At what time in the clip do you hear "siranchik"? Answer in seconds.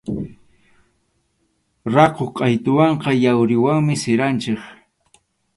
4.03-4.61